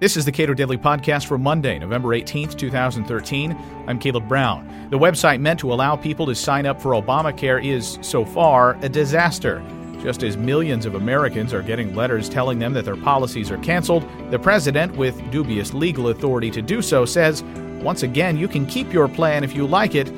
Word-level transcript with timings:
This 0.00 0.16
is 0.16 0.24
the 0.24 0.32
Cato 0.32 0.54
Daily 0.54 0.78
Podcast 0.78 1.26
for 1.26 1.36
Monday, 1.36 1.78
November 1.78 2.08
18th, 2.08 2.56
2013. 2.56 3.54
I'm 3.86 3.98
Caleb 3.98 4.26
Brown. 4.26 4.88
The 4.88 4.98
website 4.98 5.40
meant 5.40 5.60
to 5.60 5.70
allow 5.74 5.94
people 5.94 6.24
to 6.24 6.34
sign 6.34 6.64
up 6.64 6.80
for 6.80 6.92
Obamacare 6.92 7.62
is, 7.62 7.98
so 8.00 8.24
far, 8.24 8.78
a 8.80 8.88
disaster. 8.88 9.62
Just 10.02 10.22
as 10.22 10.38
millions 10.38 10.86
of 10.86 10.94
Americans 10.94 11.52
are 11.52 11.60
getting 11.60 11.94
letters 11.94 12.30
telling 12.30 12.58
them 12.58 12.72
that 12.72 12.86
their 12.86 12.96
policies 12.96 13.50
are 13.50 13.58
canceled, 13.58 14.08
the 14.30 14.38
president, 14.38 14.96
with 14.96 15.30
dubious 15.30 15.74
legal 15.74 16.08
authority 16.08 16.50
to 16.50 16.62
do 16.62 16.80
so, 16.80 17.04
says, 17.04 17.42
once 17.82 18.02
again, 18.02 18.38
you 18.38 18.48
can 18.48 18.64
keep 18.64 18.94
your 18.94 19.06
plan 19.06 19.44
if 19.44 19.54
you 19.54 19.66
like 19.66 19.94
it, 19.94 20.08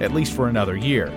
at 0.00 0.14
least 0.14 0.34
for 0.34 0.48
another 0.48 0.76
year. 0.76 1.12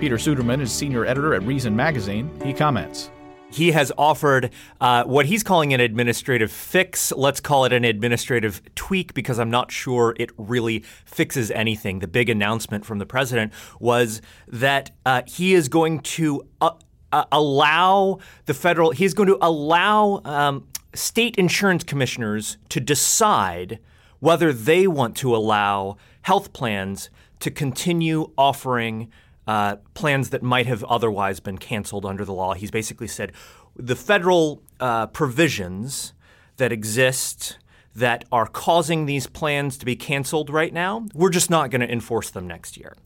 Peter 0.00 0.16
Suderman 0.16 0.62
is 0.62 0.72
senior 0.72 1.04
editor 1.04 1.34
at 1.34 1.42
Reason 1.42 1.76
Magazine. 1.76 2.30
He 2.42 2.54
comments 2.54 3.10
he 3.50 3.72
has 3.72 3.92
offered 3.98 4.50
uh, 4.80 5.04
what 5.04 5.26
he's 5.26 5.42
calling 5.42 5.74
an 5.74 5.80
administrative 5.80 6.50
fix. 6.50 7.12
Let's 7.12 7.40
call 7.40 7.64
it 7.64 7.72
an 7.72 7.84
administrative 7.84 8.62
tweak 8.74 9.14
because 9.14 9.38
I'm 9.38 9.50
not 9.50 9.70
sure 9.72 10.14
it 10.18 10.30
really 10.38 10.80
fixes 11.04 11.50
anything. 11.50 11.98
The 11.98 12.08
big 12.08 12.30
announcement 12.30 12.84
from 12.84 12.98
the 12.98 13.06
president 13.06 13.52
was 13.78 14.22
that 14.48 14.90
uh, 15.04 15.22
he 15.26 15.54
is 15.54 15.68
going 15.68 16.00
to 16.00 16.46
uh, 16.60 16.72
uh 17.12 17.24
allow 17.32 18.18
the 18.46 18.54
federal, 18.54 18.92
he's 18.92 19.14
going 19.14 19.28
to 19.28 19.38
allow 19.42 20.20
um, 20.24 20.66
state 20.94 21.36
insurance 21.36 21.84
commissioners 21.84 22.56
to 22.68 22.80
decide 22.80 23.78
whether 24.20 24.52
they 24.52 24.86
want 24.86 25.16
to 25.16 25.34
allow 25.34 25.96
health 26.22 26.52
plans 26.52 27.10
to 27.40 27.50
continue 27.50 28.30
offering 28.36 29.10
uh, 29.46 29.76
plans 29.94 30.30
that 30.30 30.42
might 30.42 30.66
have 30.66 30.84
otherwise 30.84 31.40
been 31.40 31.58
canceled 31.58 32.04
under 32.04 32.24
the 32.24 32.32
law. 32.32 32.54
He's 32.54 32.70
basically 32.70 33.08
said 33.08 33.32
the 33.76 33.96
federal 33.96 34.62
uh, 34.78 35.06
provisions 35.08 36.12
that 36.56 36.72
exist 36.72 37.58
that 37.94 38.24
are 38.30 38.46
causing 38.46 39.06
these 39.06 39.26
plans 39.26 39.76
to 39.78 39.84
be 39.84 39.96
canceled 39.96 40.50
right 40.50 40.72
now, 40.72 41.06
we're 41.14 41.30
just 41.30 41.50
not 41.50 41.70
going 41.70 41.80
to 41.80 41.90
enforce 41.90 42.30
them 42.30 42.46
next 42.46 42.76
year. 42.76 42.96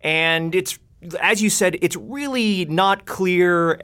And 0.00 0.54
it's 0.54 0.78
as 1.20 1.42
you 1.42 1.48
said, 1.48 1.78
it's 1.80 1.96
really 1.96 2.66
not 2.66 3.06
clear, 3.06 3.80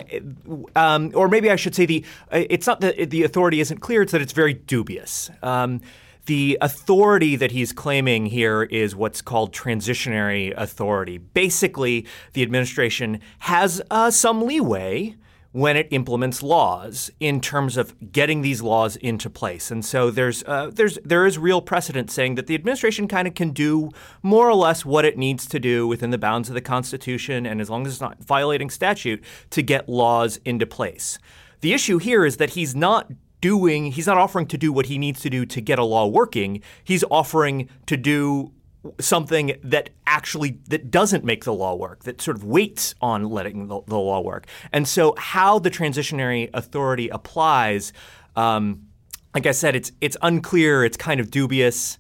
um, 0.74 1.12
or 1.14 1.28
maybe 1.28 1.50
I 1.50 1.56
should 1.56 1.74
say 1.74 1.86
the 1.86 2.04
it's 2.30 2.66
not 2.66 2.80
that 2.80 3.10
the 3.10 3.22
authority 3.22 3.60
isn't 3.60 3.78
clear; 3.78 4.02
it's 4.02 4.12
that 4.12 4.20
it's 4.20 4.34
very 4.34 4.52
dubious. 4.52 5.30
Um, 5.42 5.80
the 6.26 6.58
authority 6.60 7.36
that 7.36 7.52
he's 7.52 7.72
claiming 7.72 8.26
here 8.26 8.64
is 8.64 8.94
what's 8.94 9.22
called 9.22 9.52
transitionary 9.52 10.52
authority. 10.56 11.18
Basically, 11.18 12.06
the 12.32 12.42
administration 12.42 13.20
has 13.40 13.80
uh, 13.90 14.10
some 14.10 14.42
leeway 14.42 15.16
when 15.52 15.74
it 15.74 15.88
implements 15.90 16.42
laws 16.42 17.10
in 17.18 17.40
terms 17.40 17.78
of 17.78 18.12
getting 18.12 18.42
these 18.42 18.60
laws 18.60 18.96
into 18.96 19.30
place. 19.30 19.70
And 19.70 19.82
so 19.82 20.10
there's 20.10 20.44
uh, 20.44 20.70
there's 20.74 20.98
there 21.02 21.24
is 21.24 21.38
real 21.38 21.62
precedent 21.62 22.10
saying 22.10 22.34
that 22.34 22.46
the 22.46 22.54
administration 22.54 23.08
kind 23.08 23.26
of 23.26 23.34
can 23.34 23.52
do 23.52 23.90
more 24.22 24.50
or 24.50 24.54
less 24.54 24.84
what 24.84 25.06
it 25.06 25.16
needs 25.16 25.46
to 25.46 25.58
do 25.58 25.86
within 25.88 26.10
the 26.10 26.18
bounds 26.18 26.50
of 26.50 26.54
the 26.54 26.60
Constitution 26.60 27.46
and 27.46 27.62
as 27.62 27.70
long 27.70 27.86
as 27.86 27.94
it's 27.94 28.02
not 28.02 28.22
violating 28.22 28.68
statute 28.68 29.24
to 29.48 29.62
get 29.62 29.88
laws 29.88 30.38
into 30.44 30.66
place. 30.66 31.18
The 31.60 31.72
issue 31.72 31.96
here 31.96 32.26
is 32.26 32.36
that 32.36 32.50
he's 32.50 32.76
not 32.76 33.10
doing 33.40 33.92
he's 33.92 34.06
not 34.06 34.16
offering 34.16 34.46
to 34.46 34.58
do 34.58 34.72
what 34.72 34.86
he 34.86 34.98
needs 34.98 35.20
to 35.20 35.30
do 35.30 35.46
to 35.46 35.60
get 35.60 35.78
a 35.78 35.84
law 35.84 36.06
working. 36.06 36.62
He's 36.82 37.04
offering 37.10 37.68
to 37.86 37.96
do 37.96 38.52
something 39.00 39.58
that 39.62 39.90
actually 40.06 40.58
that 40.68 40.90
doesn't 40.90 41.24
make 41.24 41.44
the 41.44 41.52
law 41.52 41.74
work 41.74 42.04
that 42.04 42.20
sort 42.20 42.36
of 42.36 42.44
waits 42.44 42.94
on 43.00 43.28
letting 43.28 43.66
the, 43.66 43.80
the 43.86 43.98
law 43.98 44.20
work 44.20 44.46
and 44.72 44.86
so 44.86 45.12
how 45.18 45.58
the 45.58 45.70
transitionary 45.70 46.48
authority 46.54 47.08
applies 47.08 47.92
um, 48.36 48.86
like 49.34 49.44
i 49.44 49.50
said 49.50 49.74
it's 49.74 49.90
it's 50.00 50.16
unclear 50.22 50.84
it's 50.84 50.96
kind 50.96 51.18
of 51.18 51.32
dubious 51.32 51.98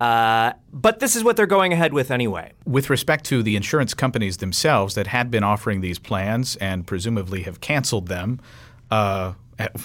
uh, 0.00 0.52
but 0.72 0.98
this 0.98 1.14
is 1.14 1.22
what 1.22 1.36
they're 1.36 1.46
going 1.46 1.72
ahead 1.72 1.92
with 1.92 2.10
anyway. 2.10 2.52
With 2.66 2.90
respect 2.90 3.24
to 3.26 3.42
the 3.42 3.56
insurance 3.56 3.94
companies 3.94 4.38
themselves 4.38 4.96
that 4.96 5.06
had 5.06 5.30
been 5.30 5.44
offering 5.44 5.80
these 5.80 5.98
plans 5.98 6.56
and 6.56 6.86
presumably 6.86 7.44
have 7.44 7.60
canceled 7.60 8.08
them, 8.08 8.40
uh, 8.90 9.34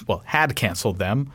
well, 0.07 0.22
had 0.25 0.56
canceled 0.56 1.00
them. 1.00 1.31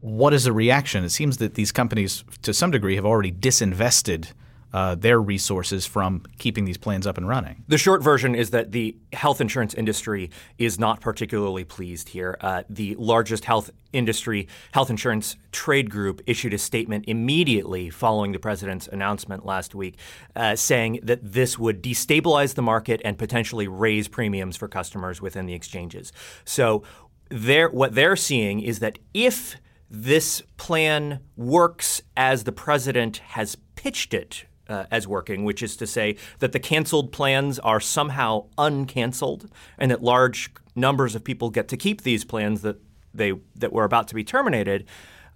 What 0.00 0.34
is 0.34 0.44
the 0.44 0.52
reaction? 0.52 1.04
It 1.04 1.10
seems 1.10 1.38
that 1.38 1.54
these 1.54 1.72
companies, 1.72 2.24
to 2.42 2.52
some 2.52 2.70
degree, 2.70 2.96
have 2.96 3.06
already 3.06 3.32
disinvested 3.32 4.32
uh, 4.74 4.96
their 4.96 5.22
resources 5.22 5.86
from 5.86 6.24
keeping 6.38 6.64
these 6.64 6.76
plans 6.76 7.06
up 7.06 7.16
and 7.16 7.28
running. 7.28 7.62
The 7.68 7.78
short 7.78 8.02
version 8.02 8.34
is 8.34 8.50
that 8.50 8.72
the 8.72 8.96
health 9.12 9.40
insurance 9.40 9.72
industry 9.72 10.30
is 10.58 10.80
not 10.80 11.00
particularly 11.00 11.62
pleased 11.62 12.08
here. 12.08 12.36
Uh, 12.40 12.64
the 12.68 12.96
largest 12.96 13.44
health 13.44 13.70
industry, 13.92 14.48
health 14.72 14.90
insurance 14.90 15.36
trade 15.52 15.90
group, 15.90 16.20
issued 16.26 16.52
a 16.52 16.58
statement 16.58 17.04
immediately 17.06 17.88
following 17.88 18.32
the 18.32 18.40
president's 18.40 18.88
announcement 18.88 19.46
last 19.46 19.76
week, 19.76 19.96
uh, 20.34 20.56
saying 20.56 20.98
that 21.04 21.20
this 21.22 21.56
would 21.56 21.80
destabilize 21.80 22.56
the 22.56 22.62
market 22.62 23.00
and 23.04 23.16
potentially 23.16 23.68
raise 23.68 24.08
premiums 24.08 24.56
for 24.56 24.66
customers 24.66 25.22
within 25.22 25.46
the 25.46 25.54
exchanges. 25.54 26.12
So 26.44 26.82
they're, 27.28 27.68
what 27.68 27.94
they're 27.94 28.16
seeing 28.16 28.60
is 28.60 28.78
that 28.80 28.98
if 29.12 29.56
this 29.90 30.42
plan 30.56 31.20
works 31.36 32.02
as 32.16 32.44
the 32.44 32.52
president 32.52 33.18
has 33.18 33.56
pitched 33.76 34.14
it 34.14 34.44
uh, 34.68 34.84
as 34.90 35.06
working, 35.06 35.44
which 35.44 35.62
is 35.62 35.76
to 35.76 35.86
say 35.86 36.16
that 36.38 36.52
the 36.52 36.60
canceled 36.60 37.12
plans 37.12 37.58
are 37.58 37.80
somehow 37.80 38.46
uncanceled 38.56 39.48
and 39.78 39.90
that 39.90 40.02
large 40.02 40.50
numbers 40.74 41.14
of 41.14 41.22
people 41.22 41.50
get 41.50 41.68
to 41.68 41.76
keep 41.76 42.02
these 42.02 42.24
plans 42.24 42.62
that 42.62 42.76
they 43.12 43.32
that 43.54 43.72
were 43.72 43.84
about 43.84 44.08
to 44.08 44.14
be 44.14 44.24
terminated. 44.24 44.84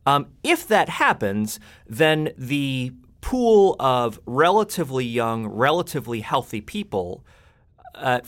Um, 0.07 0.29
if 0.43 0.67
that 0.69 0.89
happens, 0.89 1.61
then 1.87 2.31
the 2.37 2.93
pool 3.21 3.77
of 3.79 4.19
relatively 4.27 5.05
young, 5.05 5.47
relatively 5.47 6.21
healthy 6.21 6.61
people 6.61 7.25
uh, 7.95 8.21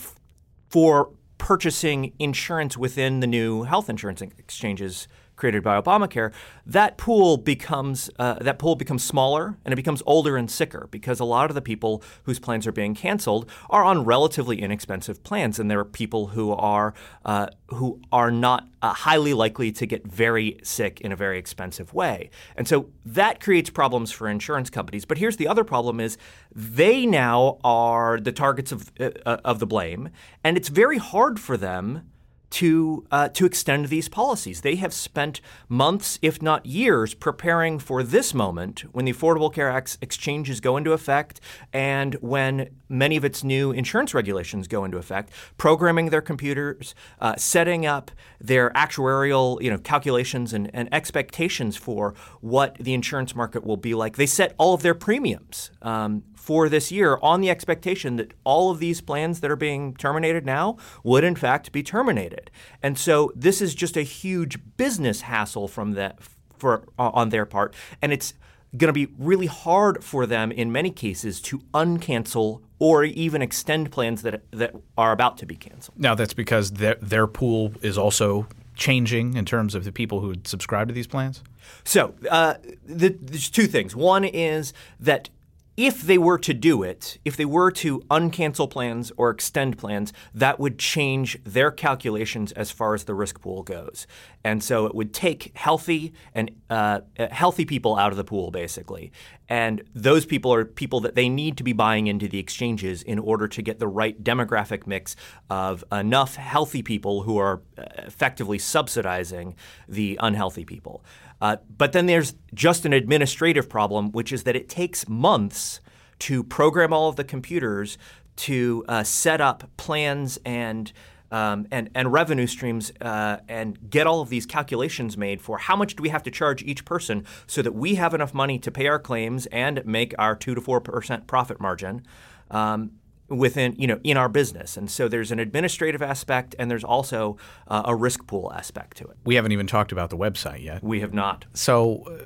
for 0.69 1.11
purchasing 1.41 2.13
insurance 2.19 2.77
within 2.77 3.19
the 3.19 3.25
new 3.25 3.63
health 3.63 3.89
insurance 3.89 4.21
exchanges 4.21 5.07
created 5.41 5.63
by 5.63 5.81
Obamacare, 5.81 6.31
that 6.67 6.97
pool 6.97 7.35
becomes 7.35 8.11
uh, 8.19 8.35
that 8.35 8.59
pool 8.59 8.75
becomes 8.75 9.03
smaller 9.03 9.57
and 9.65 9.73
it 9.73 9.75
becomes 9.75 10.03
older 10.05 10.37
and 10.37 10.51
sicker 10.51 10.87
because 10.91 11.19
a 11.19 11.25
lot 11.25 11.49
of 11.49 11.55
the 11.55 11.61
people 11.61 12.03
whose 12.25 12.37
plans 12.37 12.67
are 12.67 12.71
being 12.71 12.93
canceled 12.93 13.49
are 13.71 13.83
on 13.83 14.05
relatively 14.05 14.61
inexpensive 14.61 15.23
plans, 15.23 15.57
and 15.57 15.69
there 15.69 15.79
are 15.79 15.85
people 16.03 16.27
who 16.27 16.51
are 16.51 16.93
uh, 17.25 17.47
who 17.69 17.99
are 18.11 18.29
not 18.29 18.69
uh, 18.83 18.93
highly 18.93 19.33
likely 19.33 19.71
to 19.71 19.87
get 19.87 20.05
very 20.05 20.59
sick 20.61 21.01
in 21.01 21.11
a 21.11 21.15
very 21.15 21.39
expensive 21.39 21.91
way, 21.91 22.29
and 22.55 22.67
so 22.67 22.91
that 23.03 23.39
creates 23.39 23.71
problems 23.71 24.11
for 24.11 24.29
insurance 24.29 24.69
companies. 24.69 25.05
But 25.05 25.17
here's 25.17 25.37
the 25.37 25.47
other 25.47 25.63
problem: 25.63 25.99
is 25.99 26.19
they 26.55 27.07
now 27.07 27.57
are 27.63 28.19
the 28.19 28.31
targets 28.31 28.71
of 28.71 28.91
uh, 28.99 29.37
of 29.43 29.57
the 29.57 29.65
blame, 29.65 30.09
and 30.43 30.55
it's 30.55 30.69
very 30.69 30.99
hard 30.99 31.39
for 31.39 31.57
them 31.57 32.03
to 32.51 33.05
uh, 33.11 33.29
to 33.29 33.45
extend 33.45 33.87
these 33.87 34.09
policies. 34.09 34.61
They 34.61 34.75
have 34.75 34.93
spent 34.93 35.41
months, 35.67 36.19
if 36.21 36.41
not 36.41 36.65
years, 36.65 37.13
preparing 37.13 37.79
for 37.79 38.03
this 38.03 38.33
moment 38.33 38.81
when 38.91 39.05
the 39.05 39.13
Affordable 39.13 39.51
Care 39.51 39.69
Act 39.69 39.97
exchanges 40.01 40.59
go 40.59 40.77
into 40.77 40.91
effect 40.91 41.39
and 41.73 42.15
when 42.15 42.69
many 42.89 43.15
of 43.15 43.23
its 43.23 43.43
new 43.43 43.71
insurance 43.71 44.13
regulations 44.13 44.67
go 44.67 44.83
into 44.83 44.97
effect, 44.97 45.31
programming 45.57 46.09
their 46.09 46.21
computers, 46.21 46.93
uh, 47.19 47.35
setting 47.37 47.85
up 47.85 48.11
their 48.39 48.69
actuarial 48.71 49.61
you 49.61 49.71
know 49.71 49.77
calculations 49.77 50.53
and, 50.53 50.69
and, 50.73 50.89
expectations 50.91 51.77
for 51.77 52.13
what 52.41 52.75
the 52.77 52.93
insurance 52.93 53.33
market 53.33 53.63
will 53.63 53.77
be 53.77 53.93
like. 53.93 54.17
They 54.17 54.25
set 54.25 54.53
all 54.57 54.73
of 54.73 54.81
their 54.81 54.93
premiums 54.93 55.71
um, 55.81 56.23
for 56.41 56.67
this 56.67 56.91
year 56.91 57.19
on 57.21 57.39
the 57.39 57.51
expectation 57.51 58.15
that 58.15 58.33
all 58.43 58.71
of 58.71 58.79
these 58.79 58.99
plans 58.99 59.41
that 59.41 59.51
are 59.51 59.55
being 59.55 59.93
terminated 59.93 60.43
now 60.43 60.75
would 61.03 61.23
in 61.23 61.35
fact 61.35 61.71
be 61.71 61.83
terminated. 61.83 62.49
And 62.81 62.97
so 62.97 63.31
this 63.35 63.61
is 63.61 63.75
just 63.75 63.95
a 63.95 64.01
huge 64.01 64.57
business 64.75 65.21
hassle 65.21 65.67
from 65.67 65.91
that 65.91 66.17
for 66.57 66.83
uh, 66.97 67.11
on 67.13 67.29
their 67.29 67.45
part 67.45 67.75
and 68.01 68.11
it's 68.11 68.33
going 68.75 68.87
to 68.87 68.93
be 68.93 69.13
really 69.19 69.45
hard 69.45 70.03
for 70.03 70.25
them 70.25 70.51
in 70.51 70.71
many 70.71 70.89
cases 70.89 71.41
to 71.41 71.59
uncancel 71.73 72.61
or 72.79 73.03
even 73.03 73.41
extend 73.41 73.91
plans 73.91 74.23
that 74.23 74.41
that 74.51 74.73
are 74.97 75.11
about 75.11 75.37
to 75.37 75.45
be 75.45 75.55
canceled. 75.55 75.99
Now 75.99 76.15
that's 76.15 76.33
because 76.33 76.71
their 76.71 76.95
their 76.95 77.27
pool 77.27 77.73
is 77.83 77.97
also 77.99 78.47
changing 78.75 79.35
in 79.35 79.45
terms 79.45 79.75
of 79.75 79.83
the 79.83 79.91
people 79.91 80.21
who 80.21 80.33
subscribe 80.43 80.87
to 80.87 80.93
these 80.93 81.07
plans? 81.07 81.43
So 81.83 82.15
uh, 82.29 82.55
the, 82.85 83.15
there's 83.21 83.49
two 83.49 83.67
things. 83.67 83.95
One 83.95 84.23
is 84.23 84.73
that 84.99 85.29
if 85.77 86.01
they 86.01 86.17
were 86.17 86.37
to 86.37 86.53
do 86.53 86.83
it, 86.83 87.17
if 87.23 87.37
they 87.37 87.45
were 87.45 87.71
to 87.71 88.01
uncancel 88.01 88.69
plans 88.69 89.11
or 89.15 89.29
extend 89.29 89.77
plans, 89.77 90.11
that 90.33 90.59
would 90.59 90.77
change 90.77 91.39
their 91.43 91.71
calculations 91.71 92.51
as 92.53 92.71
far 92.71 92.93
as 92.93 93.05
the 93.05 93.13
risk 93.13 93.39
pool 93.41 93.63
goes. 93.63 94.05
And 94.43 94.63
so 94.63 94.85
it 94.85 94.93
would 94.93 95.13
take 95.13 95.55
healthy 95.55 96.13
and 96.33 96.51
uh, 96.69 97.01
healthy 97.17 97.65
people 97.65 97.95
out 97.95 98.11
of 98.11 98.17
the 98.17 98.23
pool, 98.23 98.51
basically. 98.51 99.11
And 99.47 99.83
those 99.93 100.25
people 100.25 100.53
are 100.53 100.65
people 100.65 100.99
that 101.01 101.15
they 101.15 101.29
need 101.29 101.57
to 101.57 101.63
be 101.63 101.73
buying 101.73 102.07
into 102.07 102.27
the 102.27 102.39
exchanges 102.39 103.01
in 103.01 103.19
order 103.19 103.47
to 103.47 103.61
get 103.61 103.79
the 103.79 103.87
right 103.87 104.21
demographic 104.23 104.87
mix 104.87 105.15
of 105.49 105.83
enough 105.91 106.35
healthy 106.35 106.81
people 106.81 107.23
who 107.23 107.37
are 107.37 107.61
uh, 107.77 107.83
effectively 107.97 108.59
subsidizing 108.59 109.55
the 109.87 110.17
unhealthy 110.21 110.65
people. 110.65 111.03
Uh, 111.41 111.57
but 111.75 111.91
then 111.91 112.05
there's 112.05 112.35
just 112.53 112.85
an 112.85 112.93
administrative 112.93 113.67
problem, 113.67 114.11
which 114.11 114.31
is 114.31 114.43
that 114.43 114.55
it 114.55 114.69
takes 114.69 115.09
months 115.09 115.81
to 116.19 116.43
program 116.43 116.93
all 116.93 117.09
of 117.09 117.15
the 117.15 117.23
computers 117.23 117.97
to 118.35 118.85
uh, 118.87 119.03
set 119.03 119.41
up 119.41 119.69
plans 119.77 120.39
and 120.45 120.93
um, 121.31 121.65
and, 121.71 121.89
and 121.95 122.11
revenue 122.11 122.45
streams 122.45 122.91
uh, 122.99 123.37
and 123.47 123.89
get 123.89 124.05
all 124.05 124.19
of 124.19 124.27
these 124.27 124.45
calculations 124.45 125.17
made 125.17 125.41
for 125.41 125.57
how 125.57 125.77
much 125.77 125.95
do 125.95 126.03
we 126.03 126.09
have 126.09 126.23
to 126.23 126.31
charge 126.31 126.61
each 126.63 126.83
person 126.83 127.25
so 127.47 127.61
that 127.61 127.71
we 127.71 127.95
have 127.95 128.13
enough 128.13 128.33
money 128.33 128.59
to 128.59 128.69
pay 128.69 128.87
our 128.87 128.99
claims 128.99 129.45
and 129.45 129.85
make 129.85 130.13
our 130.19 130.35
two 130.35 130.53
to 130.53 130.59
four 130.59 130.81
percent 130.81 131.27
profit 131.27 131.61
margin. 131.61 132.01
Um, 132.49 132.91
within 133.31 133.75
you 133.77 133.87
know 133.87 133.99
in 134.03 134.17
our 134.17 134.29
business. 134.29 134.77
And 134.77 134.89
so 134.89 135.07
there's 135.07 135.31
an 135.31 135.39
administrative 135.39 136.01
aspect 136.01 136.55
and 136.59 136.69
there's 136.69 136.83
also 136.83 137.37
uh, 137.67 137.83
a 137.85 137.95
risk 137.95 138.27
pool 138.27 138.51
aspect 138.53 138.97
to 138.97 139.05
it. 139.05 139.17
We 139.23 139.35
haven't 139.35 139.51
even 139.51 139.67
talked 139.67 139.91
about 139.91 140.09
the 140.09 140.17
website 140.17 140.63
yet. 140.63 140.83
We 140.83 140.99
have 140.99 141.13
not. 141.13 141.45
So 141.53 142.03
uh, 142.03 142.25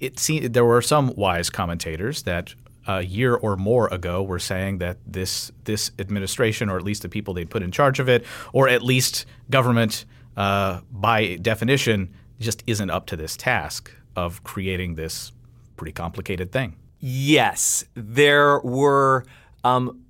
it 0.00 0.18
seemed 0.18 0.52
there 0.54 0.64
were 0.64 0.82
some 0.82 1.14
wise 1.16 1.50
commentators 1.50 2.22
that 2.24 2.54
a 2.86 3.02
year 3.02 3.34
or 3.34 3.56
more 3.56 3.88
ago 3.88 4.22
were 4.22 4.38
saying 4.38 4.78
that 4.78 4.98
this 5.06 5.50
this 5.64 5.90
administration 5.98 6.68
or 6.68 6.76
at 6.76 6.82
least 6.82 7.02
the 7.02 7.08
people 7.08 7.32
they 7.32 7.44
put 7.44 7.62
in 7.62 7.70
charge 7.70 7.98
of 7.98 8.08
it 8.08 8.24
or 8.52 8.68
at 8.68 8.82
least 8.82 9.24
government 9.48 10.04
uh, 10.36 10.80
by 10.90 11.36
definition 11.36 12.12
just 12.40 12.62
isn't 12.66 12.90
up 12.90 13.06
to 13.06 13.16
this 13.16 13.36
task 13.36 13.90
of 14.16 14.42
creating 14.44 14.96
this 14.96 15.32
pretty 15.76 15.92
complicated 15.92 16.52
thing. 16.52 16.76
Yes. 17.00 17.84
There 17.94 18.60
were 18.60 19.24
um, 19.62 20.03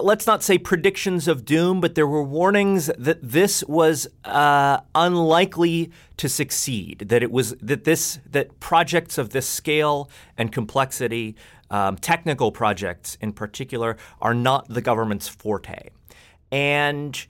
let's 0.00 0.26
not 0.26 0.42
say 0.42 0.58
predictions 0.58 1.28
of 1.28 1.44
doom, 1.44 1.80
but 1.80 1.94
there 1.94 2.06
were 2.06 2.22
warnings 2.22 2.90
that 2.98 3.18
this 3.22 3.62
was 3.64 4.06
uh, 4.24 4.80
unlikely 4.94 5.90
to 6.16 6.28
succeed. 6.28 7.00
That 7.08 7.22
it 7.22 7.30
was 7.30 7.54
that 7.60 7.84
this 7.84 8.20
that 8.30 8.58
projects 8.60 9.18
of 9.18 9.30
this 9.30 9.48
scale 9.48 10.10
and 10.38 10.50
complexity, 10.52 11.36
um, 11.70 11.96
technical 11.96 12.52
projects 12.52 13.16
in 13.20 13.32
particular, 13.32 13.96
are 14.20 14.34
not 14.34 14.68
the 14.68 14.80
government's 14.80 15.28
forte, 15.28 15.88
and. 16.50 17.26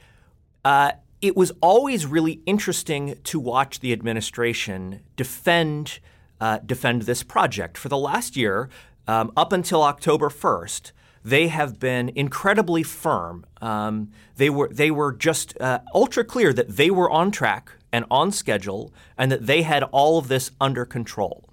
Uh, 0.64 0.93
it 1.20 1.37
was 1.37 1.53
always 1.61 2.05
really 2.05 2.43
interesting 2.47 3.17
to 3.23 3.38
watch 3.38 3.79
the 3.79 3.93
administration 3.93 5.00
defend 5.14 6.00
uh, 6.41 6.59
defend 6.67 7.03
this 7.03 7.23
project. 7.23 7.79
For 7.79 7.88
the 7.88 7.97
last 7.97 8.37
year, 8.37 8.69
um, 9.06 9.32
up 9.37 9.53
until 9.53 9.82
October 9.85 10.29
1st, 10.29 10.91
they 11.25 11.49
have 11.49 11.79
been 11.79 12.11
incredibly 12.15 12.83
firm. 12.83 13.47
Um, 13.61 14.11
they 14.37 14.51
were 14.51 14.69
they 14.69 14.91
were 14.91 15.13
just 15.13 15.59
uh, 15.61 15.81
ultra 15.95 16.25
clear 16.25 16.53
that 16.53 16.77
they 16.77 16.91
were 16.91 17.11
on 17.11 17.31
track 17.31 17.73
and 17.93 18.05
on 18.11 18.33
schedule, 18.33 18.93
and 19.19 19.31
that 19.31 19.47
they 19.47 19.63
had 19.63 19.83
all 19.85 20.19
of 20.19 20.29
this 20.29 20.51
under 20.61 20.85
control. 20.85 21.49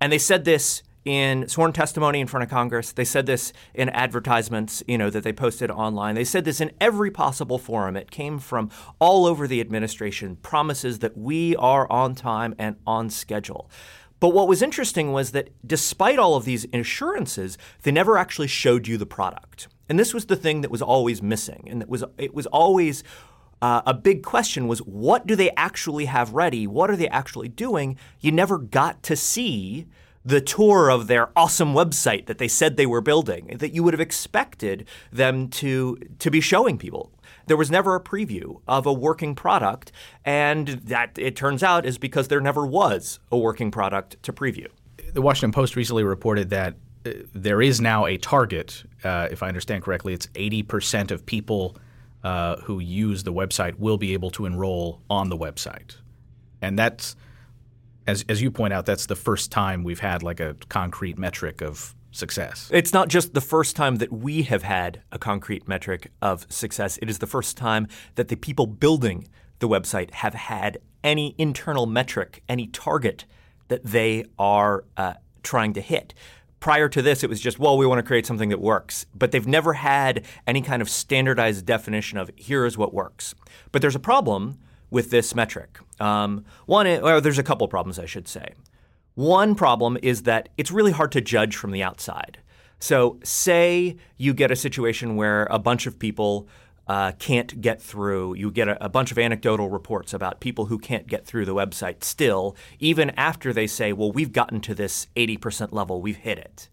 And 0.00 0.12
they 0.12 0.18
said 0.18 0.44
this 0.44 0.82
in 1.04 1.48
sworn 1.48 1.72
testimony 1.72 2.20
in 2.20 2.26
front 2.26 2.44
of 2.44 2.50
Congress. 2.50 2.92
They 2.92 3.04
said 3.04 3.24
this 3.24 3.52
in 3.72 3.88
advertisements, 3.88 4.82
you 4.86 4.98
know, 4.98 5.08
that 5.08 5.24
they 5.24 5.32
posted 5.32 5.70
online. 5.70 6.14
They 6.14 6.24
said 6.24 6.44
this 6.44 6.60
in 6.60 6.70
every 6.80 7.10
possible 7.10 7.58
forum. 7.58 7.96
It 7.96 8.10
came 8.10 8.38
from 8.38 8.70
all 8.98 9.24
over 9.24 9.46
the 9.48 9.60
administration. 9.60 10.36
Promises 10.36 10.98
that 10.98 11.16
we 11.16 11.56
are 11.56 11.90
on 11.90 12.14
time 12.14 12.54
and 12.58 12.76
on 12.86 13.08
schedule. 13.08 13.70
But 14.20 14.30
what 14.30 14.48
was 14.48 14.62
interesting 14.62 15.12
was 15.12 15.32
that 15.32 15.50
despite 15.66 16.18
all 16.18 16.34
of 16.34 16.44
these 16.44 16.66
assurances, 16.72 17.56
they 17.82 17.92
never 17.92 18.18
actually 18.18 18.48
showed 18.48 18.88
you 18.88 18.96
the 18.96 19.06
product. 19.06 19.68
And 19.88 19.98
this 19.98 20.12
was 20.12 20.26
the 20.26 20.36
thing 20.36 20.60
that 20.62 20.70
was 20.70 20.82
always 20.82 21.22
missing. 21.22 21.66
And 21.70 21.82
it 21.82 21.88
was, 21.88 22.04
it 22.18 22.34
was 22.34 22.46
always 22.46 23.04
uh, 23.62 23.82
a 23.86 23.94
big 23.94 24.22
question 24.22 24.68
was 24.68 24.80
what 24.80 25.26
do 25.26 25.34
they 25.34 25.50
actually 25.56 26.06
have 26.06 26.32
ready? 26.32 26.66
What 26.66 26.90
are 26.90 26.96
they 26.96 27.08
actually 27.08 27.48
doing? 27.48 27.96
You 28.20 28.32
never 28.32 28.58
got 28.58 29.02
to 29.04 29.16
see 29.16 29.86
the 30.24 30.40
tour 30.40 30.90
of 30.90 31.06
their 31.06 31.30
awesome 31.36 31.72
website 31.72 32.26
that 32.26 32.38
they 32.38 32.48
said 32.48 32.76
they 32.76 32.86
were 32.86 33.00
building 33.00 33.56
that 33.58 33.72
you 33.72 33.82
would 33.82 33.94
have 33.94 34.00
expected 34.00 34.86
them 35.10 35.48
to 35.48 35.96
to 36.18 36.30
be 36.30 36.40
showing 36.40 36.76
people 36.76 37.10
there 37.48 37.56
was 37.56 37.70
never 37.70 37.94
a 37.94 38.00
preview 38.00 38.60
of 38.68 38.86
a 38.86 38.92
working 38.92 39.34
product, 39.34 39.90
and 40.24 40.68
that 40.68 41.18
it 41.18 41.34
turns 41.34 41.62
out 41.62 41.84
is 41.84 41.98
because 41.98 42.28
there 42.28 42.40
never 42.40 42.66
was 42.66 43.18
a 43.32 43.38
working 43.38 43.70
product 43.70 44.22
to 44.22 44.32
preview. 44.32 44.68
The 45.12 45.22
Washington 45.22 45.52
Post 45.52 45.74
recently 45.74 46.04
reported 46.04 46.50
that 46.50 46.74
uh, 47.04 47.10
there 47.34 47.62
is 47.62 47.80
now 47.80 48.06
a 48.06 48.16
target, 48.18 48.84
uh, 49.04 49.28
if 49.30 49.42
I 49.42 49.48
understand 49.48 49.82
correctly, 49.82 50.12
it's 50.12 50.26
80% 50.28 51.10
of 51.10 51.24
people 51.24 51.76
uh, 52.22 52.56
who 52.56 52.80
use 52.80 53.22
the 53.22 53.32
website 53.32 53.78
will 53.78 53.96
be 53.96 54.12
able 54.12 54.30
to 54.32 54.44
enroll 54.44 55.02
on 55.08 55.28
the 55.28 55.36
website. 55.36 55.96
And 56.60 56.78
that's, 56.78 57.16
as, 58.06 58.24
as 58.28 58.42
you 58.42 58.50
point 58.50 58.72
out, 58.72 58.86
that's 58.86 59.06
the 59.06 59.16
first 59.16 59.50
time 59.50 59.84
we've 59.84 60.00
had 60.00 60.22
like 60.22 60.40
a 60.40 60.56
concrete 60.68 61.18
metric 61.18 61.62
of 61.62 61.94
success. 62.10 62.70
It's 62.72 62.92
not 62.92 63.08
just 63.08 63.34
the 63.34 63.40
first 63.40 63.76
time 63.76 63.96
that 63.96 64.12
we 64.12 64.42
have 64.44 64.62
had 64.62 65.02
a 65.12 65.18
concrete 65.18 65.68
metric 65.68 66.10
of 66.22 66.46
success, 66.48 66.98
it 67.02 67.10
is 67.10 67.18
the 67.18 67.26
first 67.26 67.56
time 67.56 67.86
that 68.14 68.28
the 68.28 68.36
people 68.36 68.66
building 68.66 69.28
the 69.58 69.68
website 69.68 70.12
have 70.12 70.34
had 70.34 70.78
any 71.04 71.34
internal 71.38 71.86
metric, 71.86 72.42
any 72.48 72.66
target 72.66 73.24
that 73.68 73.84
they 73.84 74.24
are 74.38 74.84
uh, 74.96 75.14
trying 75.42 75.72
to 75.74 75.80
hit. 75.80 76.14
Prior 76.60 76.88
to 76.88 77.02
this, 77.02 77.22
it 77.22 77.30
was 77.30 77.40
just, 77.40 77.58
well, 77.58 77.78
we 77.78 77.86
want 77.86 77.98
to 78.00 78.02
create 78.02 78.26
something 78.26 78.48
that 78.48 78.60
works. 78.60 79.06
But 79.14 79.30
they've 79.30 79.46
never 79.46 79.74
had 79.74 80.24
any 80.46 80.60
kind 80.60 80.82
of 80.82 80.88
standardized 80.88 81.64
definition 81.66 82.18
of 82.18 82.30
here 82.36 82.66
is 82.66 82.76
what 82.76 82.92
works. 82.92 83.34
But 83.70 83.80
there's 83.80 83.94
a 83.94 84.00
problem 84.00 84.58
with 84.90 85.10
this 85.10 85.34
metric. 85.34 85.78
Um, 86.00 86.44
one, 86.66 86.86
or 86.86 87.20
there's 87.20 87.38
a 87.38 87.42
couple 87.44 87.68
problems, 87.68 87.98
I 87.98 88.06
should 88.06 88.26
say. 88.26 88.54
One 89.18 89.56
problem 89.56 89.98
is 90.00 90.22
that 90.22 90.48
it's 90.56 90.70
really 90.70 90.92
hard 90.92 91.10
to 91.10 91.20
judge 91.20 91.56
from 91.56 91.72
the 91.72 91.82
outside. 91.82 92.38
So, 92.78 93.18
say 93.24 93.96
you 94.16 94.32
get 94.32 94.52
a 94.52 94.54
situation 94.54 95.16
where 95.16 95.48
a 95.50 95.58
bunch 95.58 95.88
of 95.88 95.98
people 95.98 96.46
uh, 96.86 97.10
can't 97.18 97.60
get 97.60 97.82
through. 97.82 98.34
You 98.34 98.52
get 98.52 98.68
a, 98.68 98.84
a, 98.84 98.88
bunch 98.88 99.10
of 99.10 99.18
anecdotal 99.18 99.70
reports 99.70 100.14
about 100.14 100.38
people 100.38 100.66
who 100.66 100.78
can't 100.78 101.08
get 101.08 101.26
through 101.26 101.46
the 101.46 101.54
website 101.54 102.04
still, 102.04 102.54
even 102.78 103.10
after 103.16 103.52
they 103.52 103.66
say, 103.66 103.92
well, 103.92 104.12
we've 104.12 104.30
gotten 104.30 104.60
to 104.60 104.72
this 104.72 105.08
80% 105.16 105.72
level, 105.72 106.00
we've 106.00 106.18
hit 106.18 106.38
it 106.38 106.68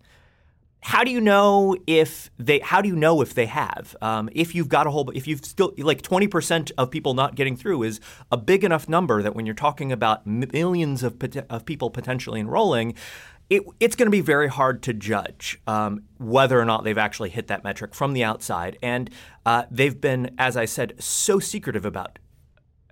how 0.85 1.03
do 1.03 1.09
you 1.09 1.19
know 1.19 1.75
if 1.87 2.29
they 2.37 2.59
how 2.59 2.79
do 2.79 2.87
you 2.87 2.95
know 2.95 3.21
if 3.21 3.33
they 3.33 3.47
have? 3.47 3.95
Um, 4.03 4.29
if 4.33 4.53
you've 4.53 4.69
got 4.69 4.85
a 4.85 4.91
whole 4.91 5.09
if 5.15 5.25
you've 5.27 5.43
still 5.43 5.73
like 5.79 6.03
20% 6.03 6.71
of 6.77 6.91
people 6.91 7.15
not 7.15 7.33
getting 7.33 7.57
through 7.57 7.81
is 7.81 7.99
a 8.31 8.37
big 8.37 8.63
enough 8.63 8.87
number 8.87 9.23
that 9.23 9.33
when 9.35 9.47
you're 9.47 9.55
talking 9.55 9.91
about 9.91 10.27
millions 10.27 11.01
of, 11.01 11.19
of 11.49 11.65
people 11.65 11.89
potentially 11.89 12.39
enrolling 12.39 12.93
it, 13.49 13.63
it's 13.79 13.95
going 13.95 14.05
to 14.05 14.11
be 14.11 14.21
very 14.21 14.47
hard 14.47 14.83
to 14.83 14.93
judge 14.93 15.59
um, 15.65 16.03
whether 16.19 16.59
or 16.59 16.65
not 16.65 16.83
they've 16.83 16.99
actually 16.99 17.29
hit 17.29 17.47
that 17.47 17.63
metric 17.63 17.95
from 17.95 18.13
the 18.13 18.23
outside. 18.23 18.77
And 18.83 19.09
uh, 19.45 19.63
they've 19.71 19.99
been 19.99 20.35
as 20.37 20.55
i 20.55 20.65
said 20.65 20.93
so 21.01 21.39
secretive 21.39 21.85
about 21.85 22.19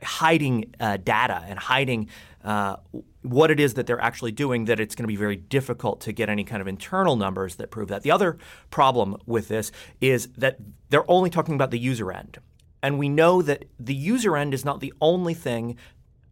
hiding 0.04 0.74
uh, 0.80 0.98
data 0.98 1.44
and 1.48 1.58
hiding 1.58 2.10
uh, 2.44 2.78
what 3.22 3.50
it 3.50 3.60
is 3.60 3.74
that 3.76 3.88
they're 3.88 4.02
actually 4.02 4.32
doing 4.32 4.66
that 4.66 4.80
it's 4.80 4.96
going 4.96 5.04
to 5.04 5.08
be 5.08 5.16
very 5.16 5.38
difficult 5.38 6.02
to 6.02 6.12
get 6.12 6.30
any 6.30 6.44
kind 6.44 6.62
of 6.62 6.68
internal 6.68 7.16
numbers 7.16 7.56
that 7.56 7.72
prove 7.72 7.88
that. 7.88 8.04
The 8.04 8.12
other 8.12 8.38
problem 8.70 9.18
with 9.26 9.48
this 9.48 9.72
is 10.02 10.28
that 10.38 10.58
they're 10.90 11.10
only 11.10 11.30
talking 11.30 11.56
about 11.56 11.72
the 11.72 11.80
user 11.80 12.12
end. 12.12 12.40
And 12.82 13.00
we 13.00 13.08
know 13.08 13.42
that 13.42 13.66
the 13.80 13.96
user 13.96 14.36
end 14.36 14.54
is 14.54 14.66
not 14.66 14.82
the 14.82 14.94
only 15.00 15.34
thing, 15.34 15.78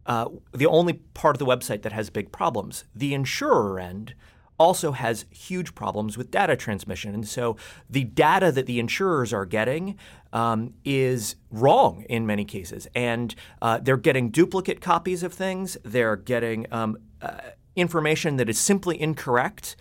uh, 0.04 0.28
the 0.52 0.66
only 0.66 0.94
part 1.14 1.34
of 1.34 1.38
the 1.38 1.46
website 1.46 1.80
that 1.82 1.92
has 1.92 2.10
big 2.10 2.30
problems. 2.30 2.84
The 2.94 3.14
insurer 3.14 3.80
end 3.80 4.14
also 4.58 4.92
has 4.92 5.24
huge 5.30 5.74
problems 5.74 6.16
with 6.16 6.30
data 6.30 6.56
transmission. 6.56 7.14
And 7.14 7.26
so 7.26 7.56
the 7.90 8.04
data 8.04 8.52
that 8.52 8.66
the 8.66 8.78
insurers 8.78 9.32
are 9.32 9.46
getting 9.46 9.96
um, 10.32 10.74
is 10.84 11.36
wrong 11.50 12.04
in 12.08 12.26
many 12.26 12.44
cases. 12.44 12.86
And 12.94 13.34
uh, 13.60 13.78
they're 13.82 13.96
getting 13.96 14.30
duplicate 14.30 14.80
copies 14.80 15.22
of 15.22 15.32
things, 15.32 15.76
they're 15.82 16.16
getting 16.16 16.66
um, 16.72 16.96
uh, 17.20 17.38
information 17.76 18.36
that 18.36 18.48
is 18.48 18.58
simply 18.58 19.00
incorrect. 19.00 19.76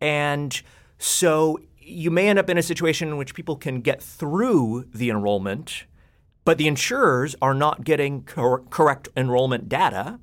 And 0.00 0.60
so 0.98 1.58
you 1.80 2.10
may 2.10 2.28
end 2.28 2.38
up 2.38 2.48
in 2.48 2.58
a 2.58 2.62
situation 2.62 3.08
in 3.08 3.16
which 3.16 3.34
people 3.34 3.56
can 3.56 3.80
get 3.80 4.02
through 4.02 4.86
the 4.94 5.10
enrollment, 5.10 5.84
but 6.44 6.58
the 6.58 6.68
insurers 6.68 7.34
are 7.42 7.54
not 7.54 7.84
getting 7.84 8.22
cor- 8.22 8.62
correct 8.70 9.08
enrollment 9.16 9.68
data. 9.68 10.20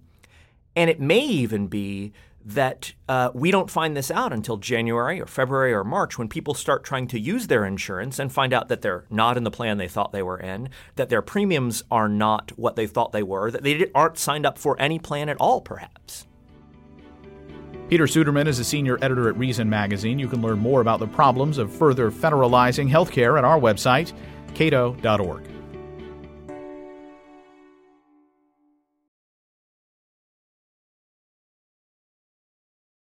And 0.76 0.90
it 0.90 1.00
may 1.00 1.20
even 1.20 1.68
be 1.68 2.14
that 2.48 2.94
uh, 3.10 3.30
we 3.34 3.52
don't 3.52 3.70
find 3.70 3.96
this 3.96 4.10
out 4.10 4.32
until 4.32 4.56
January 4.56 5.20
or 5.20 5.26
February 5.26 5.74
or 5.74 5.84
March 5.84 6.18
when 6.18 6.30
people 6.30 6.54
start 6.54 6.82
trying 6.82 7.06
to 7.06 7.20
use 7.20 7.48
their 7.48 7.66
insurance 7.66 8.20
and 8.20 8.32
find 8.32 8.54
out 8.54 8.70
that 8.70 8.82
they're 8.82 9.04
not 9.10 9.36
in 9.36 9.44
the 9.44 9.52
plan 9.52 9.78
they 9.78 9.88
thought 9.88 10.14
they 10.14 10.24
were 10.24 10.40
in, 10.40 10.70
that 10.96 11.10
their 11.10 11.22
premiums 11.22 11.84
are 11.92 12.08
not 12.08 12.58
what 12.58 12.78
they 12.78 12.88
thought 12.88 13.12
they 13.12 13.22
were, 13.24 13.52
that 13.52 13.64
they 13.64 13.92
aren't 13.94 14.18
signed 14.18 14.46
up 14.46 14.58
for 14.58 14.80
any 14.80 14.98
plan 14.98 15.28
at 15.28 15.36
all, 15.42 15.60
perhaps. 15.60 16.26
Peter 17.90 18.06
Suderman 18.06 18.48
is 18.48 18.60
a 18.60 18.64
senior 18.64 18.98
editor 19.02 19.28
at 19.28 19.38
Reason 19.38 19.70
Magazine. 19.70 20.18
You 20.18 20.30
can 20.30 20.42
learn 20.42 20.60
more 20.60 20.80
about 20.80 21.00
the 21.00 21.08
problems 21.08 21.58
of 21.58 21.74
further 21.74 22.12
federalizing 22.12 22.90
healthcare 22.90 23.38
at 23.38 23.44
our 23.44 23.60
website, 23.60 24.14
cato.org. 24.54 25.57